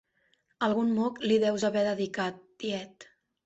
Algun 0.67 0.89
moc 1.01 1.21
li 1.27 1.39
deus 1.45 1.67
haver 1.69 1.87
dedicat, 1.91 2.43
tiet! 2.61 3.11